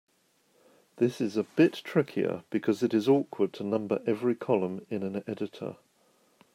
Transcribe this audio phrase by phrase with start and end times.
[0.95, 5.23] This is a bit trickier because it is awkward to number every column in an
[5.27, 5.75] editor.